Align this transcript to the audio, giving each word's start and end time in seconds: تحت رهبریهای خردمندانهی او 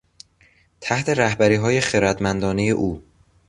تحت 0.81 1.09
رهبریهای 1.09 1.81
خردمندانهی 1.81 2.69
او 2.69 3.03